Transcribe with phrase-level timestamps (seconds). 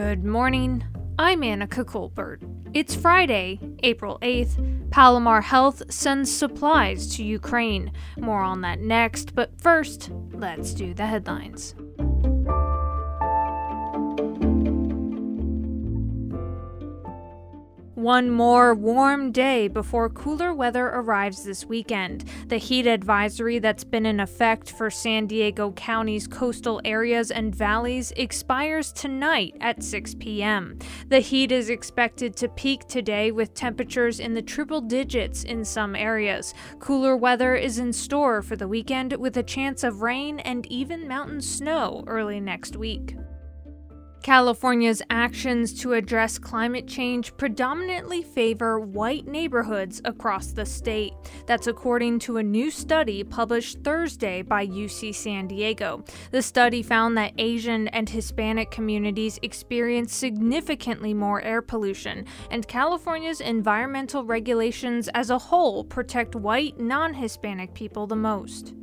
[0.00, 0.84] Good morning.
[1.18, 2.40] I'm Anica Colbert.
[2.72, 4.92] It's Friday, April 8th.
[4.92, 7.90] Palomar Health sends supplies to Ukraine.
[8.16, 11.74] More on that next, but first, let's do the headlines.
[18.08, 22.24] One more warm day before cooler weather arrives this weekend.
[22.46, 28.14] The heat advisory that's been in effect for San Diego County's coastal areas and valleys
[28.16, 30.78] expires tonight at 6 p.m.
[31.08, 35.94] The heat is expected to peak today with temperatures in the triple digits in some
[35.94, 36.54] areas.
[36.78, 41.06] Cooler weather is in store for the weekend with a chance of rain and even
[41.06, 43.16] mountain snow early next week.
[44.22, 51.12] California's actions to address climate change predominantly favor white neighborhoods across the state.
[51.46, 56.04] That's according to a new study published Thursday by UC San Diego.
[56.30, 63.40] The study found that Asian and Hispanic communities experience significantly more air pollution, and California's
[63.40, 68.74] environmental regulations as a whole protect white, non Hispanic people the most.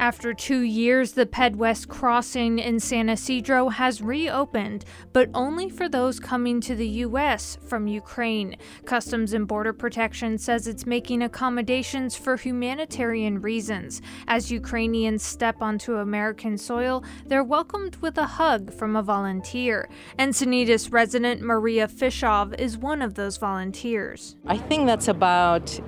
[0.00, 6.20] After two years, the PedWest crossing in San Ysidro has reopened, but only for those
[6.20, 7.58] coming to the U.S.
[7.66, 8.56] from Ukraine.
[8.84, 14.00] Customs and Border Protection says it's making accommodations for humanitarian reasons.
[14.28, 19.88] As Ukrainians step onto American soil, they're welcomed with a hug from a volunteer.
[20.16, 24.36] Encinitas resident Maria Fishov is one of those volunteers.
[24.46, 25.80] I think that's about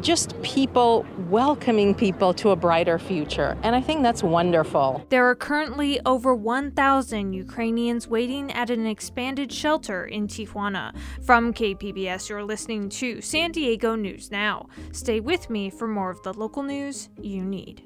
[0.00, 3.56] just people welcoming people to a brighter future.
[3.62, 5.04] And I think that's wonderful.
[5.10, 10.94] There are currently over 1,000 Ukrainians waiting at an expanded shelter in Tijuana.
[11.22, 14.68] From KPBS, you're listening to San Diego News Now.
[14.92, 17.82] Stay with me for more of the local news you need.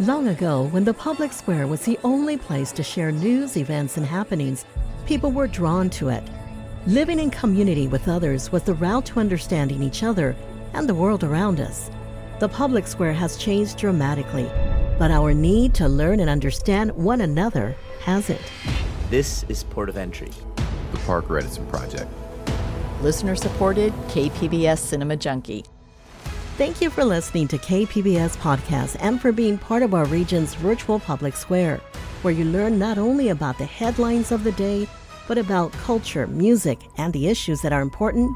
[0.00, 4.06] Long ago, when the public square was the only place to share news, events, and
[4.06, 4.64] happenings,
[5.08, 6.22] people were drawn to it.
[6.86, 10.36] Living in community with others was the route to understanding each other
[10.74, 11.90] and the world around us.
[12.40, 14.44] The public square has changed dramatically,
[14.98, 18.52] but our need to learn and understand one another hasn't.
[19.08, 20.28] This is Port of Entry,
[20.92, 22.12] the Parker Edison Project.
[23.00, 25.64] Listener supported KPBS Cinema Junkie.
[26.58, 30.98] Thank you for listening to KPBS Podcast and for being part of our region's virtual
[30.98, 31.80] public square,
[32.22, 34.86] where you learn not only about the headlines of the day,
[35.26, 38.34] but about culture, music, and the issues that are important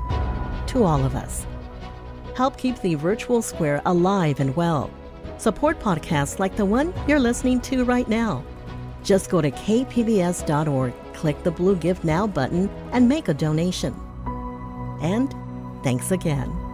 [0.68, 1.46] to all of us.
[2.34, 4.90] Help keep the virtual square alive and well.
[5.38, 8.44] Support podcasts like the one you're listening to right now.
[9.02, 13.94] Just go to kpbs.org, click the blue Give Now button, and make a donation.
[15.00, 15.34] And
[15.82, 16.71] thanks again.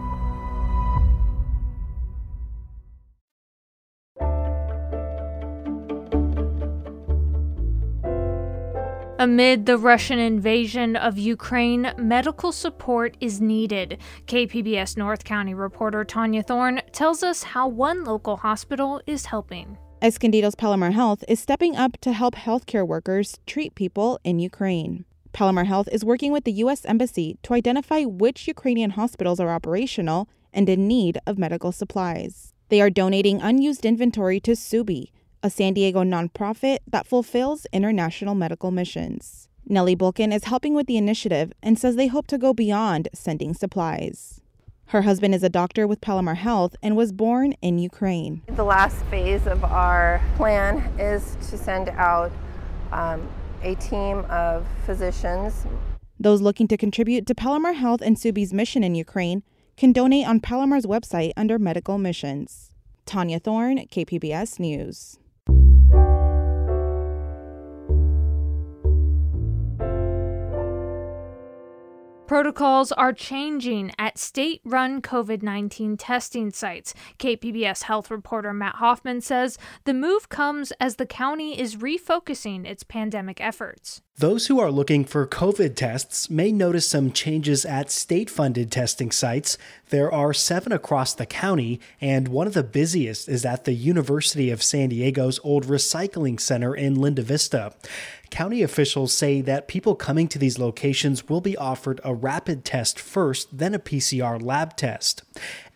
[9.19, 13.97] Amid the Russian invasion of Ukraine, medical support is needed.
[14.27, 19.77] KPBS North County reporter Tania Thorne tells us how one local hospital is helping.
[20.01, 25.03] Escondido's Palomar Health is stepping up to help healthcare workers treat people in Ukraine.
[25.33, 26.85] Palomar Health is working with the U.S.
[26.85, 32.53] Embassy to identify which Ukrainian hospitals are operational and in need of medical supplies.
[32.69, 35.07] They are donating unused inventory to Subi,
[35.41, 39.47] a San Diego nonprofit that fulfills international medical missions.
[39.65, 43.53] Nellie Bulkin is helping with the initiative and says they hope to go beyond sending
[43.53, 44.41] supplies.
[44.87, 48.41] Her husband is a doctor with Palomar Health and was born in Ukraine.
[48.47, 52.31] The last phase of our plan is to send out
[52.91, 53.29] um,
[53.61, 55.65] a team of physicians.
[56.19, 59.43] Those looking to contribute to Palomar Health and Subi's mission in Ukraine
[59.77, 62.71] can donate on Palomar's website under medical missions.
[63.05, 66.18] Tania Thorne, KPBS News thank you
[72.29, 76.93] Protocols are changing at state run COVID 19 testing sites.
[77.17, 82.83] KPBS health reporter Matt Hoffman says the move comes as the county is refocusing its
[82.83, 84.03] pandemic efforts.
[84.19, 89.11] Those who are looking for COVID tests may notice some changes at state funded testing
[89.11, 89.57] sites.
[89.91, 94.51] There are seven across the county, and one of the busiest is at the University
[94.51, 97.73] of San Diego's old recycling center in Linda Vista.
[98.29, 102.99] County officials say that people coming to these locations will be offered a rapid test
[102.99, 105.23] first, then a PCR lab test.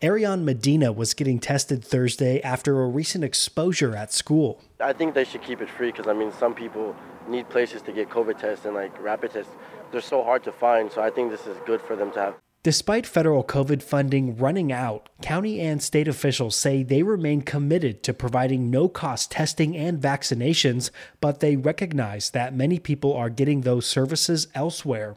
[0.02, 4.60] Ariane Medina was getting tested Thursday after a recent exposure at school.
[4.80, 6.94] I think they should keep it free because, I mean, some people
[7.28, 9.52] need places to get COVID tests and like rapid tests.
[9.90, 12.34] They're so hard to find, so I think this is good for them to have.
[12.64, 18.14] Despite federal COVID funding running out, county and state officials say they remain committed to
[18.14, 20.90] providing no cost testing and vaccinations,
[21.20, 25.16] but they recognize that many people are getting those services elsewhere.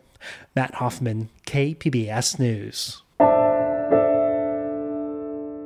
[0.57, 3.01] Matt Hoffman, KPBS News.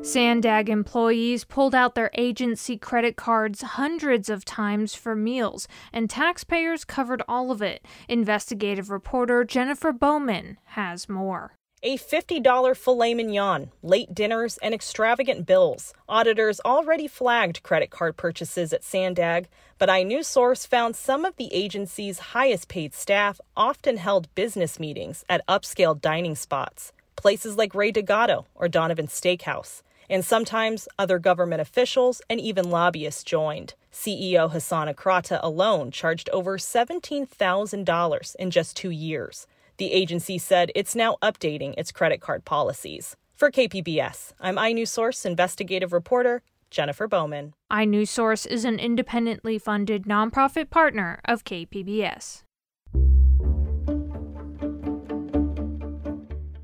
[0.04, 6.86] Sandag employees pulled out their agency credit cards hundreds of times for meals, and taxpayers
[6.86, 7.84] covered all of it.
[8.08, 11.58] Investigative reporter Jennifer Bowman has more.
[11.84, 15.96] A $50 filet mignon, late dinners, and extravagant bills.
[16.08, 19.48] Auditors already flagged credit card purchases at Sandag,
[19.80, 25.46] but iNewsSource found some of the agency's highest paid staff often held business meetings at
[25.48, 31.62] upscale dining spots, places like Rei do Gado or Donovan Steakhouse and sometimes other government
[31.62, 33.74] officials and even lobbyists joined.
[33.92, 39.48] CEO Hasan Ikhrata alone charged over $17,000 in just two years.
[39.82, 43.16] The agency said it's now updating its credit card policies.
[43.34, 47.56] For KPBS, I'm iNewsSource investigative reporter Jennifer Bowman.
[47.72, 52.44] iNewsSource is an independently funded nonprofit partner of KPBS.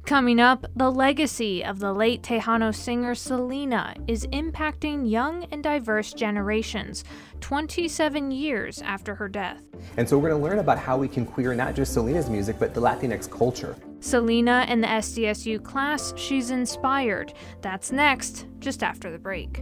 [0.07, 6.13] Coming up, the legacy of the late Tejano singer Selena is impacting young and diverse
[6.13, 7.03] generations
[7.41, 9.61] 27 years after her death.
[9.97, 12.57] And so we're going to learn about how we can queer not just Selena's music,
[12.57, 13.75] but the Latinx culture.
[13.99, 17.33] Selena and the SDSU class she's inspired.
[17.59, 19.61] That's next, just after the break.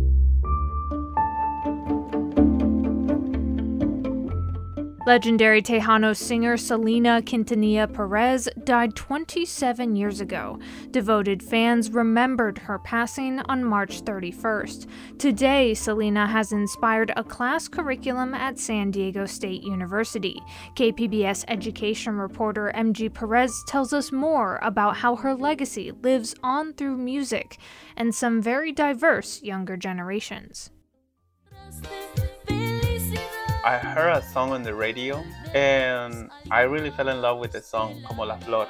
[0.00, 0.29] Thank you.
[5.10, 10.56] Legendary Tejano singer Selena Quintanilla Perez died 27 years ago.
[10.92, 14.86] Devoted fans remembered her passing on March 31st.
[15.18, 20.40] Today, Selena has inspired a class curriculum at San Diego State University.
[20.76, 26.96] KPBS education reporter MG Perez tells us more about how her legacy lives on through
[26.96, 27.58] music
[27.96, 30.70] and some very diverse younger generations.
[33.62, 35.22] I heard a song on the radio
[35.52, 38.66] and I really fell in love with the song Como la Flor.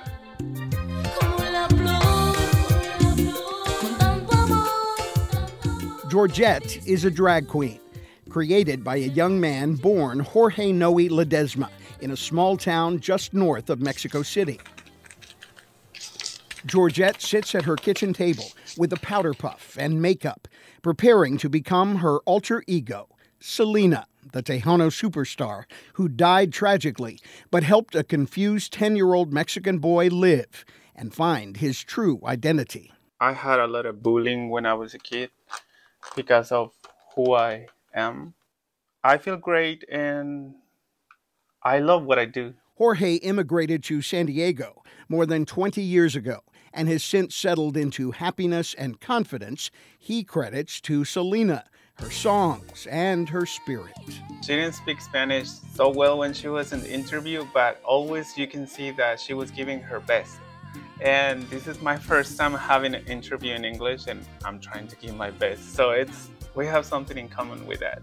[6.11, 7.79] Georgette is a drag queen,
[8.31, 11.69] created by a young man born Jorge Noe Ledesma
[12.01, 14.59] in a small town just north of Mexico City.
[16.67, 20.49] Georgette sits at her kitchen table with a powder puff and makeup,
[20.83, 23.07] preparing to become her alter ego,
[23.39, 27.19] Selena the Tejano superstar, who died tragically
[27.51, 32.93] but helped a confused 10 year old Mexican boy live and find his true identity.
[33.21, 35.31] I had a lot of bullying when I was a kid
[36.17, 36.73] because of
[37.15, 38.35] who I am.
[39.03, 40.55] I feel great and
[41.63, 42.55] I love what I do.
[42.77, 46.41] Jorge immigrated to San Diego more than 20 years ago
[46.73, 51.65] and has since settled into happiness and confidence he credits to Selena,
[52.01, 53.93] her songs, and her spirit.
[54.43, 58.47] She didn't speak Spanish so well when she was in the interview, but always you
[58.47, 60.39] can see that she was giving her best.
[61.03, 64.97] And this is my first time having an interview in English, and I'm trying to
[64.97, 65.75] give my best.
[65.75, 68.03] So it's we have something in common with that.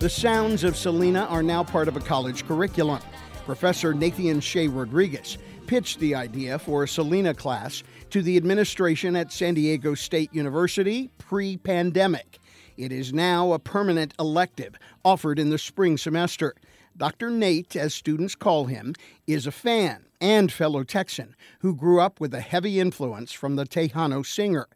[0.00, 3.00] The sounds of Selena are now part of a college curriculum.
[3.44, 5.36] Professor Nathian Shae Rodriguez
[5.70, 11.08] pitched the idea for a Selena class to the administration at San Diego State University
[11.18, 12.40] pre pandemic.
[12.76, 14.74] It is now a permanent elective
[15.04, 16.56] offered in the spring semester.
[16.96, 17.30] Dr.
[17.30, 18.96] Nate, as students call him,
[19.28, 23.64] is a fan and fellow Texan who grew up with a heavy influence from the
[23.64, 24.66] Tejano singer.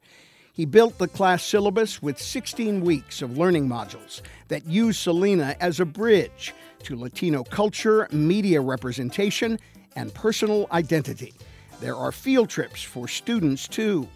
[0.52, 5.80] He built the class syllabus with 16 weeks of learning modules that use Selena as
[5.80, 9.58] a bridge to Latino culture, media representation,
[9.96, 11.34] and personal identity.
[11.80, 14.08] There are field trips for students too.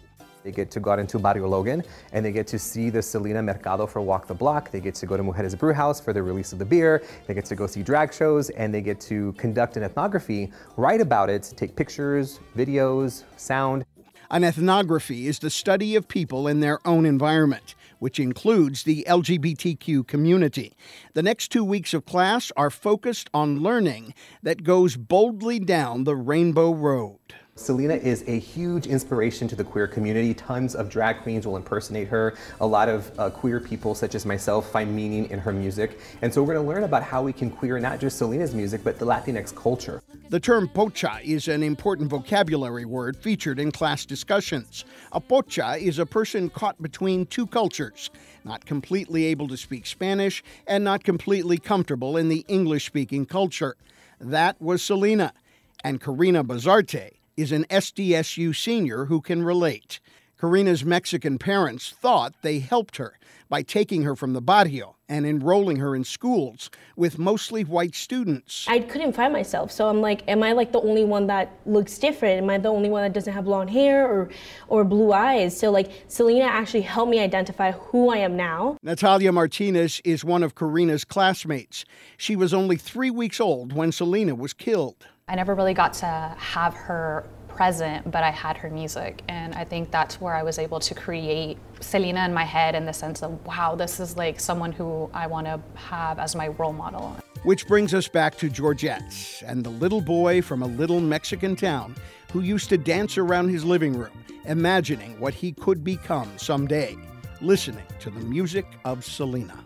[0.43, 1.83] They get to go out into Barrio Logan
[2.13, 4.71] and they get to see the Selena Mercado for Walk the Block.
[4.71, 7.03] They get to go to Mujeres Brew House for the release of the beer.
[7.27, 11.01] They get to go see drag shows and they get to conduct an ethnography, write
[11.01, 13.85] about it, take pictures, videos, sound.
[14.31, 20.05] An ethnography is the study of people in their own environment, which includes the LGBTQ
[20.05, 20.73] community.
[21.15, 26.15] The next two weeks of class are focused on learning that goes boldly down the
[26.15, 27.17] Rainbow Road.
[27.59, 30.33] Selena is a huge inspiration to the queer community.
[30.33, 32.35] Tons of drag queens will impersonate her.
[32.61, 35.99] A lot of uh, queer people, such as myself, find meaning in her music.
[36.21, 38.81] And so we're going to learn about how we can queer not just Selena's music,
[38.81, 40.01] but the Latinx culture.
[40.29, 44.85] The term pocha is an important vocabulary word featured in class discussions.
[45.11, 48.09] A pocha is a person caught between two cultures,
[48.45, 53.75] not completely able to speak Spanish and not completely comfortable in the English speaking culture.
[54.21, 55.33] That was Selena.
[55.81, 60.01] And Karina Bazarte is an SDSU senior who can relate.
[60.37, 63.17] Karina's Mexican parents thought they helped her
[63.47, 68.65] by taking her from the barrio and enrolling her in schools with mostly white students.
[68.67, 71.97] I couldn't find myself, so I'm like, am I like the only one that looks
[71.97, 72.43] different?
[72.43, 74.29] Am I the only one that doesn't have blonde hair or
[74.67, 75.57] or blue eyes?
[75.57, 78.77] So like Selena actually helped me identify who I am now.
[78.83, 81.85] Natalia Martinez is one of Karina's classmates.
[82.17, 85.07] She was only 3 weeks old when Selena was killed.
[85.29, 89.21] I never really got to have her present, but I had her music.
[89.27, 92.85] And I think that's where I was able to create Selena in my head in
[92.85, 96.47] the sense of, wow, this is like someone who I want to have as my
[96.47, 97.15] role model.
[97.43, 101.95] Which brings us back to Georgette and the little boy from a little Mexican town
[102.33, 106.97] who used to dance around his living room, imagining what he could become someday,
[107.39, 109.63] listening to the music of Selena.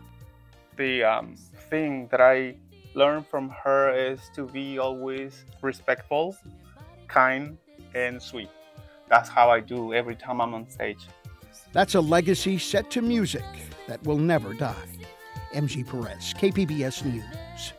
[0.75, 1.35] The um,
[1.69, 2.55] thing that I
[2.95, 6.35] learn from her is to be always respectful,
[7.07, 7.57] kind,
[7.95, 8.49] and sweet.
[9.09, 11.07] That's how I do every time I'm on stage.
[11.71, 13.45] That's a legacy set to music
[13.87, 14.87] that will never die.
[15.53, 17.73] MG Perez, KPBS News.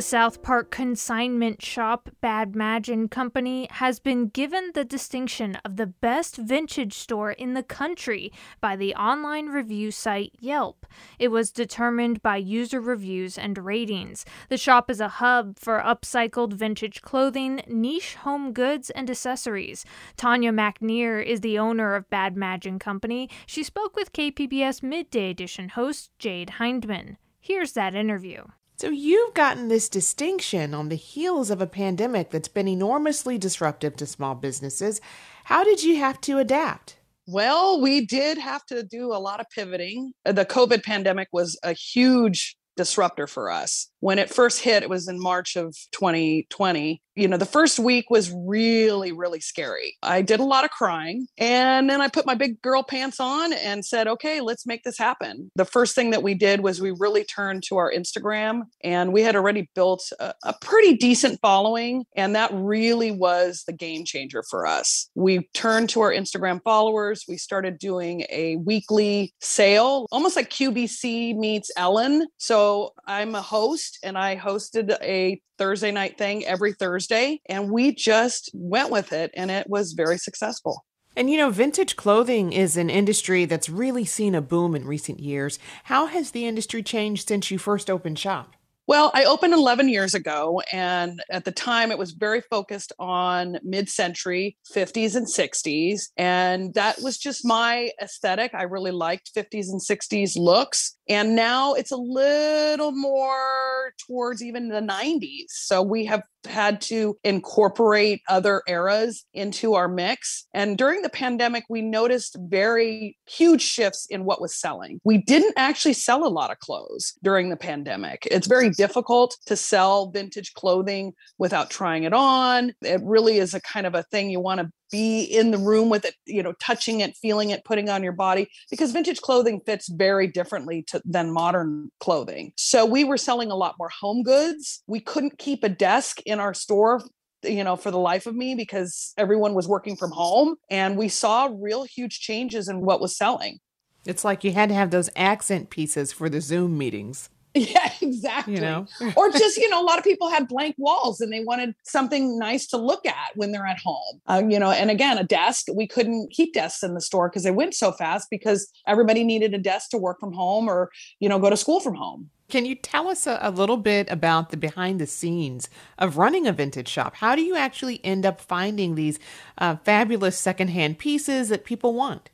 [0.00, 5.76] A South Park consignment shop, Bad Madge and Company, has been given the distinction of
[5.76, 10.86] the best vintage store in the country by the online review site Yelp.
[11.18, 14.24] It was determined by user reviews and ratings.
[14.48, 19.84] The shop is a hub for upcycled vintage clothing, niche home goods, and accessories.
[20.16, 23.28] Tanya McNear is the owner of Bad Madge and Company.
[23.44, 27.18] She spoke with KPBS Midday Edition host Jade Hindman.
[27.38, 28.44] Here's that interview.
[28.80, 33.94] So, you've gotten this distinction on the heels of a pandemic that's been enormously disruptive
[33.96, 35.02] to small businesses.
[35.44, 36.96] How did you have to adapt?
[37.26, 40.14] Well, we did have to do a lot of pivoting.
[40.24, 43.90] Uh, the COVID pandemic was a huge disruptor for us.
[44.00, 47.02] When it first hit, it was in March of 2020.
[47.20, 49.98] You know, the first week was really, really scary.
[50.02, 51.26] I did a lot of crying.
[51.36, 54.96] And then I put my big girl pants on and said, okay, let's make this
[54.96, 55.50] happen.
[55.54, 59.20] The first thing that we did was we really turned to our Instagram, and we
[59.20, 62.06] had already built a, a pretty decent following.
[62.16, 65.10] And that really was the game changer for us.
[65.14, 67.26] We turned to our Instagram followers.
[67.28, 72.28] We started doing a weekly sale, almost like QVC meets Ellen.
[72.38, 77.94] So I'm a host and I hosted a Thursday night thing every Thursday, and we
[77.94, 80.84] just went with it, and it was very successful.
[81.16, 85.20] And you know, vintage clothing is an industry that's really seen a boom in recent
[85.20, 85.58] years.
[85.84, 88.54] How has the industry changed since you first opened shop?
[88.90, 93.58] Well, I opened 11 years ago, and at the time it was very focused on
[93.62, 96.08] mid century 50s and 60s.
[96.16, 98.52] And that was just my aesthetic.
[98.52, 100.96] I really liked 50s and 60s looks.
[101.08, 105.50] And now it's a little more towards even the 90s.
[105.50, 110.46] So we have had to incorporate other eras into our mix.
[110.54, 115.00] And during the pandemic, we noticed very huge shifts in what was selling.
[115.04, 118.26] We didn't actually sell a lot of clothes during the pandemic.
[118.30, 122.72] It's very difficult to sell vintage clothing without trying it on.
[122.82, 125.88] It really is a kind of a thing you want to be in the room
[125.88, 129.60] with it, you know, touching it, feeling it, putting on your body, because vintage clothing
[129.64, 132.52] fits very differently to, than modern clothing.
[132.56, 134.82] So we were selling a lot more home goods.
[134.86, 137.02] We couldn't keep a desk in our store
[137.42, 141.08] you know, for the life of me because everyone was working from home and we
[141.08, 143.58] saw real huge changes in what was selling.
[144.06, 147.30] It's like you had to have those accent pieces for the Zoom meetings.
[147.54, 148.54] Yeah, exactly.
[148.54, 148.86] You know?
[149.16, 152.38] or just, you know, a lot of people had blank walls and they wanted something
[152.38, 154.20] nice to look at when they're at home.
[154.28, 157.42] Uh, you know, and again, a desk, we couldn't keep desks in the store because
[157.42, 161.28] they went so fast because everybody needed a desk to work from home or, you
[161.28, 162.30] know, go to school from home.
[162.48, 166.46] Can you tell us a, a, little bit about the behind the scenes of running
[166.46, 167.16] a vintage shop?
[167.16, 169.20] How do you actually end up finding these
[169.58, 172.30] uh, fabulous secondhand pieces that people want?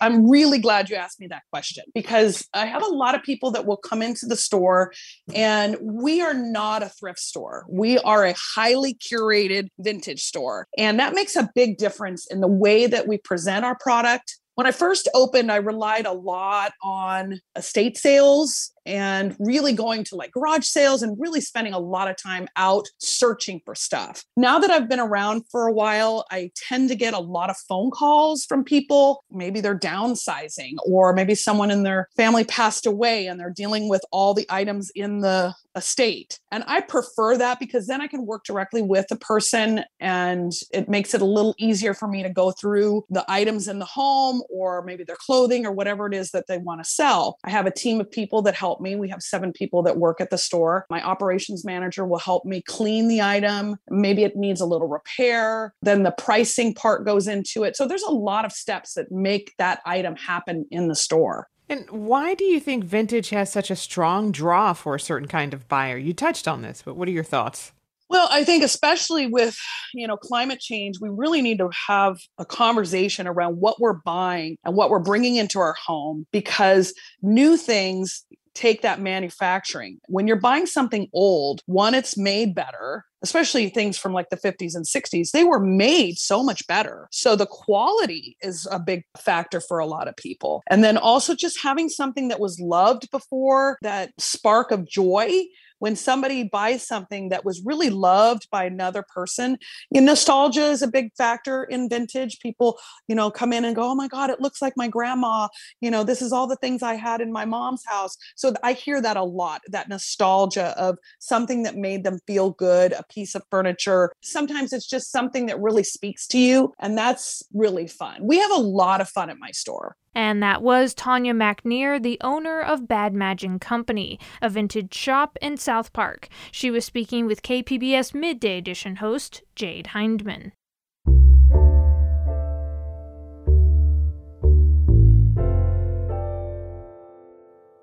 [0.00, 3.50] I'm really glad you asked me that question because I have a lot of people
[3.52, 4.92] that will come into the store
[5.34, 7.66] and we are not a thrift store.
[7.68, 10.66] We are a highly curated vintage store.
[10.76, 14.36] And that makes a big difference in the way that we present our product.
[14.54, 20.16] When I first opened, I relied a lot on estate sales and really going to
[20.16, 24.24] like garage sales and really spending a lot of time out searching for stuff.
[24.36, 27.56] Now that I've been around for a while, I tend to get a lot of
[27.68, 29.22] phone calls from people.
[29.30, 34.02] Maybe they're downsizing, or maybe someone in their family passed away and they're dealing with
[34.10, 36.38] all the items in the estate.
[36.50, 40.88] And I prefer that because then I can work directly with the person and it
[40.88, 44.42] makes it a little easier for me to go through the items in the home
[44.50, 47.38] or maybe their clothing or whatever it is that they want to sell.
[47.44, 48.96] I have a team of people that help help me.
[48.96, 50.86] We have seven people that work at the store.
[50.90, 53.76] My operations manager will help me clean the item.
[53.90, 55.74] Maybe it needs a little repair.
[55.82, 57.76] Then the pricing part goes into it.
[57.76, 61.48] So there's a lot of steps that make that item happen in the store.
[61.68, 65.52] And why do you think vintage has such a strong draw for a certain kind
[65.52, 65.98] of buyer?
[65.98, 67.72] You touched on this, but what are your thoughts?
[68.10, 69.58] Well, I think especially with,
[69.92, 74.56] you know, climate change, we really need to have a conversation around what we're buying
[74.64, 78.24] and what we're bringing into our home because new things
[78.58, 80.00] take that manufacturing.
[80.08, 84.74] When you're buying something old, one, it's made better, especially things from like the 50s
[84.74, 87.08] and 60s, they were made so much better.
[87.12, 90.62] So the quality is a big factor for a lot of people.
[90.68, 95.44] And then also just having something that was loved before, that spark of joy
[95.78, 99.58] when somebody buys something that was really loved by another person
[99.90, 102.40] you know, nostalgia is a big factor in vintage.
[102.40, 105.48] People you know come in and go oh my god it looks like my grandma.
[105.80, 108.16] You know this is all the things i had in my mom's house.
[108.36, 112.92] So i hear that a lot that nostalgia of something that made them feel good
[112.92, 114.12] a piece of furniture.
[114.22, 118.16] Sometimes it's just something that really speaks to you and that's really fun.
[118.22, 122.18] We have a lot of fun at my store and that was Tanya McNear, the
[122.24, 126.28] owner of Bad Madge and Company, a vintage shop in South Park.
[126.50, 130.50] She was speaking with KPBS Midday Edition host Jade Hindman.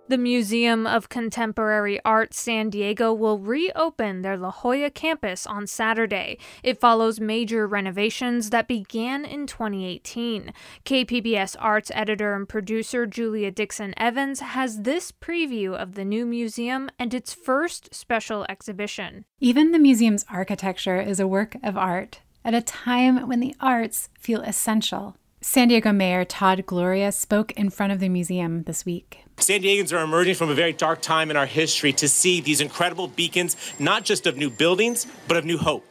[0.07, 6.37] The Museum of Contemporary Art San Diego will reopen their La Jolla campus on Saturday.
[6.61, 10.53] It follows major renovations that began in 2018.
[10.85, 16.91] KPBS arts editor and producer Julia Dixon Evans has this preview of the new museum
[16.99, 19.25] and its first special exhibition.
[19.39, 24.09] Even the museum's architecture is a work of art at a time when the arts
[24.19, 25.17] feel essential.
[25.41, 29.24] San Diego Mayor Todd Gloria spoke in front of the museum this week.
[29.37, 32.61] San Diegans are emerging from a very dark time in our history to see these
[32.61, 35.85] incredible beacons, not just of new buildings, but of new hope.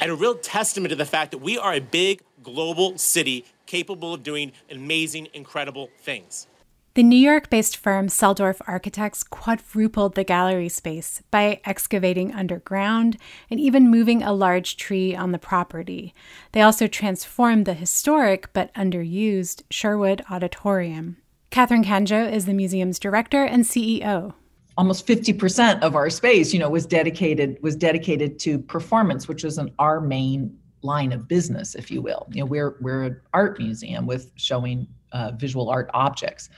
[0.00, 4.14] And a real testament to the fact that we are a big global city capable
[4.14, 6.46] of doing amazing, incredible things.
[6.94, 13.16] The New York based firm Selldorf Architects quadrupled the gallery space by excavating underground
[13.48, 16.14] and even moving a large tree on the property.
[16.52, 21.16] They also transformed the historic but underused Sherwood Auditorium.
[21.50, 24.34] Kathryn Kanjo is the museum's director and CEO
[24.78, 29.58] almost 50% of our space you know was dedicated was dedicated to performance which was
[29.58, 33.58] an our main line of business if you will you know we're we're an art
[33.58, 36.48] museum with showing uh, visual art objects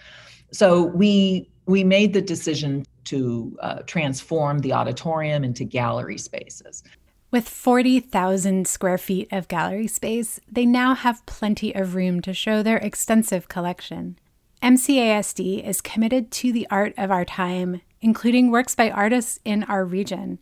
[0.53, 6.83] so we we made the decision to uh, transform the auditorium into gallery spaces.
[7.31, 12.63] With 40,000 square feet of gallery space, they now have plenty of room to show
[12.63, 14.19] their extensive collection.
[14.63, 19.85] MCASD is committed to the art of our time, including works by artists in our
[19.85, 20.39] region.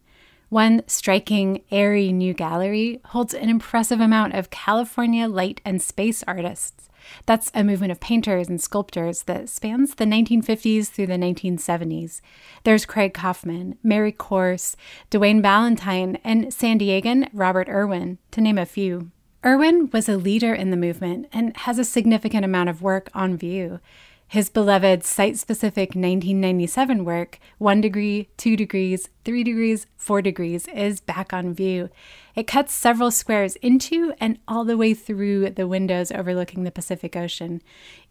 [0.50, 6.90] One striking, airy new gallery holds an impressive amount of California light and space artists
[7.26, 12.20] that's a movement of painters and sculptors that spans the 1950s through the 1970s.
[12.64, 14.76] There's Craig Kaufman, Mary Corse,
[15.11, 19.11] DeWain Valentine, and San Diegan Robert Irwin, to name a few.
[19.44, 23.38] Irwin was a leader in the movement and has a significant amount of work on
[23.38, 23.80] view.
[24.31, 31.01] His beloved site specific 1997 work, 1 degree, 2 degrees, 3 degrees, 4 degrees, is
[31.01, 31.90] back on view.
[32.37, 37.16] It cuts several squares into and all the way through the windows overlooking the Pacific
[37.16, 37.61] Ocean.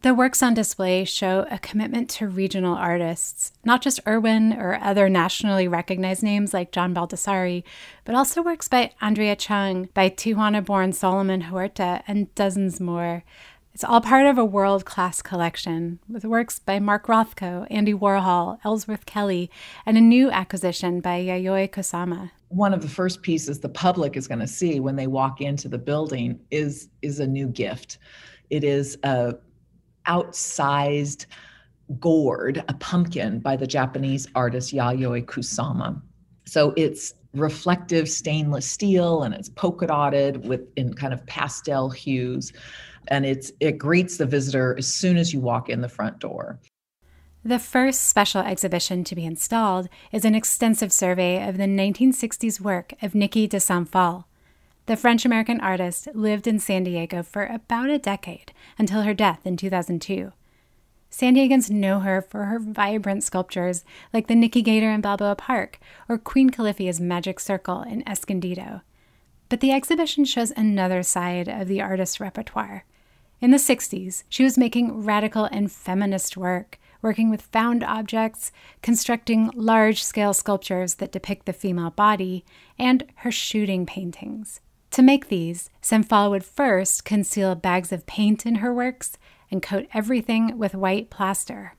[0.02, 5.08] The works on display show a commitment to regional artists, not just Irwin or other
[5.08, 7.64] nationally recognized names like John Baldessari,
[8.04, 13.24] but also works by Andrea Chung, by Tijuana born Solomon Huerta, and dozens more.
[13.74, 18.58] It's all part of a world class collection with works by Mark Rothko, Andy Warhol,
[18.66, 19.50] Ellsworth Kelly,
[19.86, 22.32] and a new acquisition by Yayoi Kusama.
[22.50, 25.70] One of the first pieces the public is going to see when they walk into
[25.70, 28.00] the building is is a new gift.
[28.50, 29.36] It is a
[30.08, 31.28] outsized
[32.00, 36.02] gourd, a pumpkin by the Japanese artist Yayoi Kusama.
[36.46, 42.52] So it's reflective stainless steel and it's polka dotted with in kind of pastel hues
[43.10, 46.60] and it's it greets the visitor as soon as you walk in the front door.
[47.44, 52.94] The first special exhibition to be installed is an extensive survey of the 1960s work
[53.02, 54.26] of Niki de Saint Phalle.
[54.88, 59.46] The French American artist lived in San Diego for about a decade until her death
[59.46, 60.34] in 2002.
[61.12, 66.18] San Diegans know her for her vibrant sculptures like the Nikigator in Balboa Park or
[66.18, 68.82] Queen Califia's Magic Circle in Escondido.
[69.48, 72.84] But the exhibition shows another side of the artist's repertoire.
[73.42, 79.50] In the 60s, she was making radical and feminist work, working with found objects, constructing
[79.56, 82.44] large scale sculptures that depict the female body,
[82.78, 84.60] and her shooting paintings.
[84.92, 89.18] To make these, Phalle would first conceal bags of paint in her works
[89.50, 91.74] and coat everything with white plaster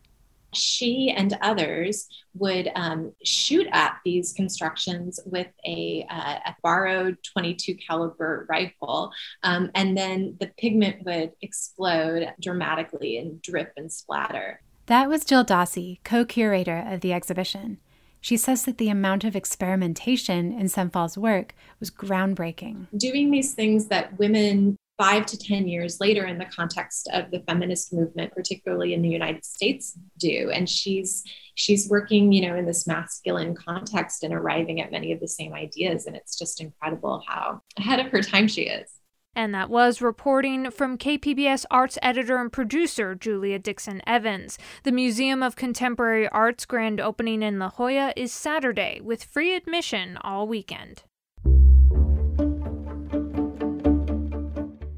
[0.52, 7.74] she and others would um, shoot at these constructions with a, uh, a borrowed 22
[7.76, 15.08] caliber rifle um, and then the pigment would explode dramatically and drip and splatter that
[15.08, 17.78] was jill dawsey co-curator of the exhibition
[18.20, 22.86] she says that the amount of experimentation in Phalle's work was groundbreaking.
[22.94, 27.40] Doing these things that women five to 10 years later in the context of the
[27.48, 30.50] feminist movement, particularly in the United States, do.
[30.52, 35.20] And she's she's working, you know, in this masculine context and arriving at many of
[35.20, 36.04] the same ideas.
[36.04, 38.90] And it's just incredible how ahead of her time she is.
[39.34, 44.58] And that was reporting from KPBS arts editor and producer Julia Dixon Evans.
[44.82, 50.18] The Museum of Contemporary Art's grand opening in La Jolla is Saturday with free admission
[50.22, 51.04] all weekend.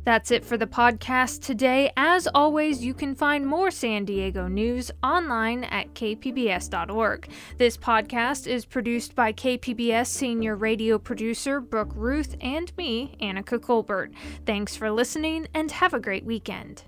[0.05, 1.93] That's it for the podcast today.
[1.97, 7.29] As always, you can find more San Diego news online at kpbs.org.
[7.57, 14.11] This podcast is produced by KPBS senior radio producer Brooke Ruth and me, Anica Colbert.
[14.45, 16.83] Thanks for listening and have a great weekend.